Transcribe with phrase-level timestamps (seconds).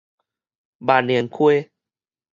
[0.79, 1.69] 萬年溪